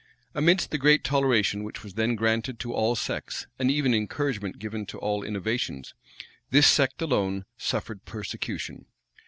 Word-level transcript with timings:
Amidst 0.33 0.71
the 0.71 0.79
great 0.79 1.03
toleration 1.03 1.63
which 1.63 1.83
was 1.83 1.93
then 1.93 2.15
granted 2.15 2.57
to 2.61 2.73
all 2.73 2.95
sects, 2.95 3.45
and 3.59 3.69
even 3.69 3.93
encouragement 3.93 4.57
given 4.57 4.83
to 4.87 4.97
all 4.97 5.21
innovations, 5.23 5.93
this 6.49 6.65
sect 6.65 7.03
alone 7.03 7.45
suffered 7.55 8.03
persecution. 8.03 8.87